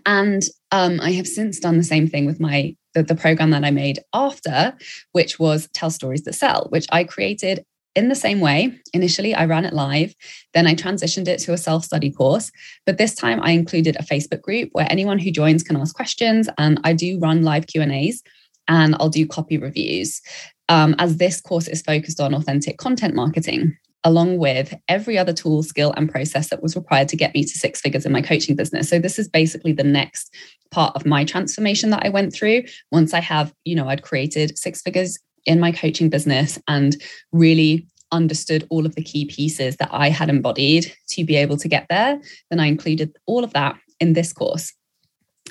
And 0.05 0.43
um, 0.71 0.99
I 1.01 1.11
have 1.11 1.27
since 1.27 1.59
done 1.59 1.77
the 1.77 1.83
same 1.83 2.07
thing 2.07 2.25
with 2.25 2.39
my 2.39 2.75
the, 2.93 3.03
the 3.03 3.15
program 3.15 3.51
that 3.51 3.63
I 3.63 3.71
made 3.71 3.99
after, 4.13 4.75
which 5.11 5.39
was 5.39 5.69
Tell 5.73 5.91
Stories 5.91 6.23
That 6.23 6.33
Sell, 6.33 6.67
which 6.69 6.87
I 6.91 7.03
created 7.03 7.65
in 7.95 8.09
the 8.09 8.15
same 8.15 8.39
way. 8.39 8.79
Initially, 8.93 9.35
I 9.35 9.45
ran 9.45 9.65
it 9.65 9.73
live, 9.73 10.15
then 10.53 10.67
I 10.67 10.75
transitioned 10.75 11.27
it 11.27 11.39
to 11.41 11.53
a 11.53 11.57
self 11.57 11.83
study 11.85 12.11
course. 12.11 12.51
But 12.85 12.97
this 12.97 13.13
time, 13.15 13.39
I 13.41 13.51
included 13.51 13.95
a 13.97 14.03
Facebook 14.03 14.41
group 14.41 14.69
where 14.71 14.87
anyone 14.89 15.19
who 15.19 15.31
joins 15.31 15.63
can 15.63 15.77
ask 15.77 15.95
questions, 15.95 16.49
and 16.57 16.79
I 16.83 16.93
do 16.93 17.19
run 17.19 17.43
live 17.43 17.67
Q 17.67 17.81
and 17.81 17.91
A's, 17.91 18.23
and 18.67 18.95
I'll 18.99 19.09
do 19.09 19.27
copy 19.27 19.57
reviews. 19.57 20.21
Um, 20.67 20.95
as 20.99 21.17
this 21.17 21.41
course 21.41 21.67
is 21.67 21.81
focused 21.81 22.19
on 22.19 22.35
authentic 22.35 22.77
content 22.77 23.15
marketing 23.15 23.75
along 24.03 24.37
with 24.37 24.73
every 24.87 25.17
other 25.17 25.33
tool, 25.33 25.61
skill, 25.63 25.93
and 25.97 26.09
process 26.09 26.49
that 26.49 26.63
was 26.63 26.75
required 26.75 27.09
to 27.09 27.17
get 27.17 27.33
me 27.33 27.43
to 27.43 27.49
six 27.49 27.81
figures 27.81 28.05
in 28.05 28.11
my 28.11 28.21
coaching 28.21 28.55
business. 28.55 28.89
So 28.89 28.99
this 28.99 29.19
is 29.19 29.27
basically 29.27 29.73
the 29.73 29.83
next 29.83 30.33
part 30.71 30.95
of 30.95 31.05
my 31.05 31.25
transformation 31.25 31.89
that 31.89 32.05
I 32.05 32.09
went 32.09 32.33
through. 32.33 32.63
Once 32.91 33.13
I 33.13 33.19
have, 33.19 33.53
you 33.65 33.75
know, 33.75 33.89
I'd 33.89 34.03
created 34.03 34.57
six 34.57 34.81
figures 34.81 35.19
in 35.45 35.59
my 35.59 35.71
coaching 35.71 36.09
business 36.09 36.59
and 36.67 36.95
really 37.31 37.87
understood 38.11 38.65
all 38.69 38.85
of 38.85 38.95
the 38.95 39.03
key 39.03 39.25
pieces 39.25 39.77
that 39.77 39.89
I 39.91 40.09
had 40.09 40.29
embodied 40.29 40.91
to 41.09 41.25
be 41.25 41.35
able 41.35 41.57
to 41.57 41.67
get 41.67 41.85
there, 41.89 42.19
then 42.49 42.59
I 42.59 42.67
included 42.67 43.15
all 43.25 43.43
of 43.43 43.53
that 43.53 43.75
in 43.99 44.13
this 44.13 44.33
course. 44.33 44.73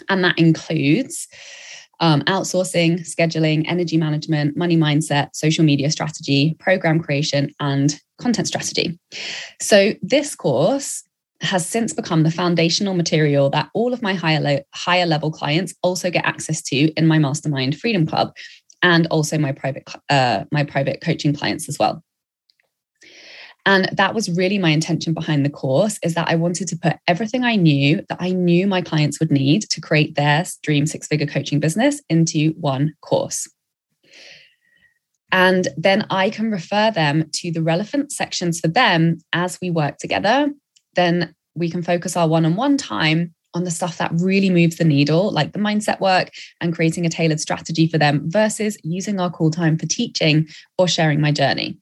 And 0.09 0.25
that 0.25 0.39
includes 0.39 1.29
um, 2.01 2.23
outsourcing, 2.23 3.01
scheduling, 3.01 3.65
energy 3.67 3.97
management, 3.97 4.57
money 4.57 4.77
mindset, 4.77 5.29
social 5.33 5.65
media 5.65 5.91
strategy, 5.91 6.57
program 6.59 7.01
creation, 7.01 7.55
and 7.61 8.01
content 8.21 8.47
strategy. 8.47 8.99
So, 9.61 9.95
this 10.03 10.35
course 10.35 11.03
has 11.41 11.65
since 11.65 11.93
become 11.93 12.25
the 12.25 12.31
foundational 12.31 12.95
material 12.95 13.49
that 13.51 13.71
all 13.73 13.93
of 13.93 14.03
my 14.03 14.15
higher, 14.15 14.41
lo- 14.41 14.63
higher 14.75 15.07
level 15.07 15.31
clients 15.31 15.73
also 15.83 16.11
get 16.11 16.25
access 16.25 16.61
to 16.63 16.77
in 16.93 17.07
my 17.07 17.19
mastermind 17.19 17.79
freedom 17.79 18.07
club 18.07 18.35
and 18.83 19.07
also 19.09 19.39
my 19.39 19.53
private 19.53 19.85
uh, 20.09 20.45
my 20.53 20.65
private 20.65 21.01
coaching 21.01 21.35
clients 21.35 21.69
as 21.69 21.79
well 21.79 22.03
and 23.69 23.87
that 23.93 24.15
was 24.15 24.35
really 24.35 24.57
my 24.57 24.71
intention 24.71 25.13
behind 25.13 25.45
the 25.45 25.51
course 25.51 25.99
is 26.03 26.15
that 26.15 26.27
I 26.27 26.37
wanted 26.37 26.69
to 26.69 26.77
put 26.77 26.97
everything 27.07 27.45
I 27.45 27.57
knew 27.57 28.03
that 28.09 28.17
I 28.19 28.31
knew 28.31 28.67
my 28.67 28.81
clients 28.81 29.21
would 29.21 29.31
need 29.31 29.61
to 29.69 29.83
create 29.83 30.15
their 30.15 30.47
dream 30.63 30.87
six 30.87 31.07
figure 31.07 31.27
coaching 31.27 31.61
business 31.61 32.01
into 32.09 32.55
one 32.59 32.95
course. 33.03 33.47
And 35.31 35.69
then 35.77 36.07
I 36.09 36.31
can 36.31 36.51
refer 36.51 36.91
them 36.91 37.29
to 37.35 37.53
the 37.53 37.63
relevant 37.63 38.11
sections 38.11 38.59
for 38.59 38.69
them 38.69 39.19
as 39.35 39.59
we 39.61 39.69
work 39.71 39.99
together. 39.99 40.49
Then 40.95 41.35
we 41.55 41.71
can 41.71 41.83
focus 41.83 42.17
our 42.17 42.27
one 42.27 42.47
on 42.47 42.57
one 42.57 42.79
time 42.79 43.35
on 43.53 43.65
the 43.65 43.71
stuff 43.71 43.99
that 43.99 44.13
really 44.15 44.49
moves 44.49 44.77
the 44.77 44.85
needle, 44.85 45.31
like 45.31 45.53
the 45.53 45.59
mindset 45.59 46.01
work 46.01 46.31
and 46.63 46.75
creating 46.75 47.05
a 47.05 47.11
tailored 47.11 47.41
strategy 47.41 47.87
for 47.87 47.99
them 47.99 48.31
versus 48.31 48.79
using 48.83 49.21
our 49.21 49.31
call 49.31 49.51
time 49.51 49.77
for 49.77 49.85
teaching 49.85 50.49
or 50.79 50.89
sharing 50.89 51.21
my 51.21 51.33
journey. 51.33 51.79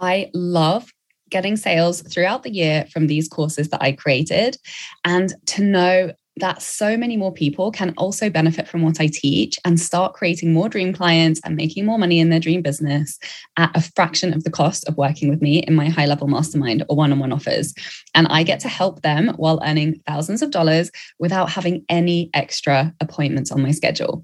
I 0.00 0.30
love 0.34 0.92
getting 1.30 1.56
sales 1.56 2.02
throughout 2.02 2.42
the 2.42 2.50
year 2.50 2.86
from 2.92 3.06
these 3.06 3.28
courses 3.28 3.68
that 3.68 3.82
I 3.82 3.92
created 3.92 4.56
and 5.04 5.34
to 5.46 5.62
know 5.62 6.12
that 6.40 6.62
so 6.62 6.96
many 6.96 7.16
more 7.16 7.32
people 7.32 7.70
can 7.70 7.92
also 7.96 8.30
benefit 8.30 8.68
from 8.68 8.82
what 8.82 9.00
I 9.00 9.08
teach 9.08 9.58
and 9.64 9.78
start 9.78 10.14
creating 10.14 10.52
more 10.52 10.68
dream 10.68 10.92
clients 10.92 11.40
and 11.44 11.56
making 11.56 11.84
more 11.84 11.98
money 11.98 12.20
in 12.20 12.30
their 12.30 12.40
dream 12.40 12.62
business 12.62 13.18
at 13.56 13.76
a 13.76 13.80
fraction 13.80 14.32
of 14.32 14.44
the 14.44 14.50
cost 14.50 14.88
of 14.88 14.96
working 14.96 15.28
with 15.28 15.42
me 15.42 15.58
in 15.58 15.74
my 15.74 15.88
high 15.88 16.06
level 16.06 16.28
mastermind 16.28 16.84
or 16.88 16.96
one 16.96 17.12
on 17.12 17.18
one 17.18 17.32
offers. 17.32 17.74
And 18.14 18.26
I 18.28 18.42
get 18.42 18.60
to 18.60 18.68
help 18.68 19.02
them 19.02 19.34
while 19.36 19.60
earning 19.64 20.00
thousands 20.06 20.42
of 20.42 20.50
dollars 20.50 20.90
without 21.18 21.50
having 21.50 21.84
any 21.88 22.30
extra 22.34 22.94
appointments 23.00 23.50
on 23.50 23.62
my 23.62 23.72
schedule. 23.72 24.22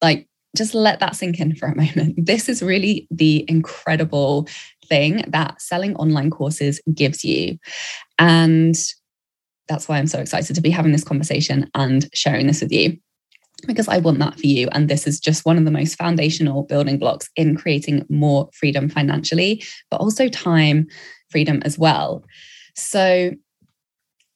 Like, 0.00 0.27
just 0.56 0.74
let 0.74 1.00
that 1.00 1.16
sink 1.16 1.40
in 1.40 1.54
for 1.54 1.66
a 1.66 1.76
moment. 1.76 2.14
This 2.26 2.48
is 2.48 2.62
really 2.62 3.06
the 3.10 3.44
incredible 3.48 4.48
thing 4.86 5.24
that 5.28 5.60
selling 5.60 5.94
online 5.96 6.30
courses 6.30 6.80
gives 6.94 7.24
you. 7.24 7.58
And 8.18 8.76
that's 9.68 9.88
why 9.88 9.98
I'm 9.98 10.06
so 10.06 10.18
excited 10.18 10.54
to 10.54 10.62
be 10.62 10.70
having 10.70 10.92
this 10.92 11.04
conversation 11.04 11.70
and 11.74 12.08
sharing 12.14 12.46
this 12.46 12.62
with 12.62 12.72
you 12.72 12.98
because 13.66 13.88
I 13.88 13.98
want 13.98 14.18
that 14.20 14.38
for 14.38 14.46
you. 14.46 14.68
And 14.72 14.88
this 14.88 15.06
is 15.06 15.18
just 15.20 15.44
one 15.44 15.58
of 15.58 15.64
the 15.64 15.70
most 15.70 15.96
foundational 15.96 16.62
building 16.64 16.98
blocks 16.98 17.28
in 17.36 17.56
creating 17.56 18.06
more 18.08 18.48
freedom 18.52 18.88
financially, 18.88 19.62
but 19.90 20.00
also 20.00 20.28
time 20.28 20.86
freedom 21.30 21.60
as 21.64 21.78
well. 21.78 22.24
So, 22.74 23.32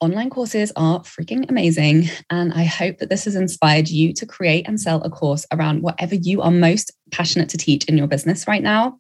Online 0.03 0.31
courses 0.31 0.73
are 0.75 0.99
freaking 1.03 1.49
amazing. 1.49 2.09
And 2.29 2.53
I 2.53 2.65
hope 2.65 2.99
that 2.99 3.09
this 3.09 3.25
has 3.25 3.37
inspired 3.37 3.89
you 3.89 4.13
to 4.15 4.27
create 4.27 4.67
and 4.67 4.81
sell 4.81 5.01
a 5.03 5.09
course 5.09 5.47
around 5.53 5.83
whatever 5.83 6.17
you 6.17 6.43
are 6.43 6.51
most 6.51 6.91
passionate 7.13 7.49
to 7.51 7.57
teach 7.57 7.85
in 7.85 7.97
your 7.97 8.09
business 8.09 8.49
right 8.49 8.65
now. 8.65 8.99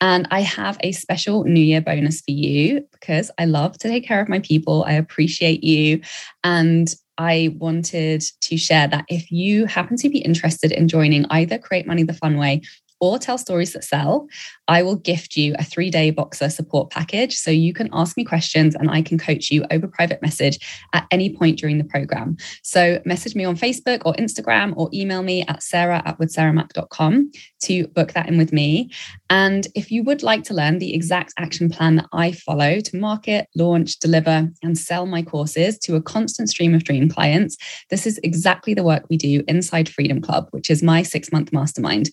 And 0.00 0.28
I 0.30 0.42
have 0.42 0.78
a 0.80 0.92
special 0.92 1.42
New 1.42 1.58
Year 1.58 1.80
bonus 1.80 2.20
for 2.20 2.30
you 2.30 2.86
because 2.92 3.32
I 3.36 3.46
love 3.46 3.76
to 3.78 3.88
take 3.88 4.06
care 4.06 4.20
of 4.20 4.28
my 4.28 4.38
people. 4.38 4.84
I 4.84 4.92
appreciate 4.92 5.64
you. 5.64 6.02
And 6.44 6.94
I 7.18 7.56
wanted 7.58 8.22
to 8.42 8.56
share 8.56 8.86
that 8.88 9.06
if 9.08 9.32
you 9.32 9.66
happen 9.66 9.96
to 9.96 10.08
be 10.08 10.18
interested 10.18 10.70
in 10.70 10.86
joining 10.86 11.26
either 11.30 11.58
Create 11.58 11.86
Money 11.86 12.04
the 12.04 12.14
Fun 12.14 12.36
Way 12.36 12.62
or 13.00 13.18
tell 13.18 13.38
stories 13.38 13.72
that 13.72 13.84
sell, 13.84 14.26
I 14.68 14.82
will 14.82 14.96
gift 14.96 15.36
you 15.36 15.54
a 15.58 15.64
three 15.64 15.90
day 15.90 16.12
Voxer 16.12 16.50
support 16.50 16.90
package. 16.90 17.36
So 17.36 17.50
you 17.50 17.72
can 17.72 17.88
ask 17.92 18.16
me 18.16 18.24
questions 18.24 18.74
and 18.74 18.90
I 18.90 19.02
can 19.02 19.18
coach 19.18 19.50
you 19.50 19.64
over 19.70 19.86
private 19.86 20.22
message 20.22 20.58
at 20.92 21.06
any 21.10 21.34
point 21.34 21.58
during 21.58 21.78
the 21.78 21.84
program. 21.84 22.36
So 22.62 23.00
message 23.04 23.34
me 23.34 23.44
on 23.44 23.56
Facebook 23.56 24.02
or 24.04 24.14
Instagram 24.14 24.72
or 24.76 24.88
email 24.92 25.22
me 25.22 25.44
at 25.48 25.62
sarah 25.62 26.02
at 26.04 26.18
withsarahmac.com 26.18 27.30
to 27.62 27.86
book 27.88 28.12
that 28.12 28.28
in 28.28 28.38
with 28.38 28.52
me. 28.52 28.90
And 29.30 29.66
if 29.74 29.90
you 29.90 30.02
would 30.04 30.22
like 30.22 30.44
to 30.44 30.54
learn 30.54 30.78
the 30.78 30.94
exact 30.94 31.34
action 31.38 31.68
plan 31.68 31.96
that 31.96 32.06
I 32.12 32.32
follow 32.32 32.80
to 32.80 32.96
market, 32.96 33.48
launch, 33.56 33.98
deliver, 33.98 34.48
and 34.62 34.78
sell 34.78 35.06
my 35.06 35.22
courses 35.22 35.78
to 35.80 35.96
a 35.96 36.02
constant 36.02 36.48
stream 36.50 36.74
of 36.74 36.84
dream 36.84 37.08
clients, 37.08 37.56
this 37.90 38.06
is 38.06 38.18
exactly 38.22 38.74
the 38.74 38.84
work 38.84 39.04
we 39.08 39.16
do 39.16 39.42
inside 39.48 39.88
Freedom 39.88 40.20
Club, 40.20 40.48
which 40.52 40.70
is 40.70 40.82
my 40.82 41.02
six 41.02 41.32
month 41.32 41.52
mastermind 41.52 42.10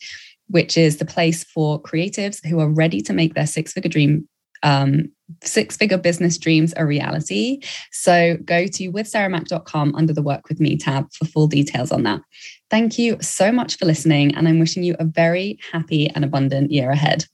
which 0.52 0.78
is 0.78 0.98
the 0.98 1.06
place 1.06 1.44
for 1.44 1.82
creatives 1.82 2.46
who 2.46 2.60
are 2.60 2.70
ready 2.70 3.02
to 3.02 3.14
make 3.14 3.34
their 3.34 3.48
six 3.48 3.74
figure 3.74 3.90
dream 3.90 4.28
um, 4.64 5.12
six 5.44 5.76
figure 5.78 5.98
business 5.98 6.38
dreams 6.38 6.74
a 6.78 6.86
reality. 6.86 7.62
So 7.92 8.38
go 8.46 8.68
to 8.68 8.92
withsarahmac.com 8.92 9.96
under 9.96 10.14
the 10.14 10.22
work 10.22 10.50
with 10.50 10.60
me 10.60 10.78
tab 10.78 11.12
for 11.14 11.26
full 11.26 11.48
details 11.48 11.92
on 11.92 12.04
that. 12.04 12.22
Thank 12.70 13.00
you 13.00 13.18
so 13.22 13.52
much 13.52 13.78
for 13.78 13.86
listening, 13.86 14.36
and 14.36 14.48
I'm 14.48 14.60
wishing 14.60 14.84
you 14.84 14.96
a 15.00 15.06
very 15.06 15.60
happy 15.72 16.10
and 16.10 16.24
abundant 16.24 16.72
year 16.72 16.92
ahead. 16.92 17.26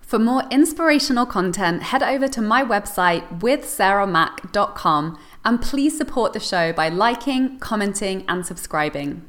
For 0.00 0.18
more 0.18 0.44
inspirational 0.50 1.26
content, 1.26 1.82
head 1.82 2.02
over 2.02 2.28
to 2.28 2.42
my 2.42 2.62
website 2.62 3.40
withsarahmac.com 3.40 5.18
and 5.44 5.62
please 5.62 5.96
support 5.96 6.32
the 6.34 6.40
show 6.40 6.72
by 6.72 6.88
liking, 6.88 7.58
commenting, 7.58 8.24
and 8.28 8.44
subscribing. 8.44 9.22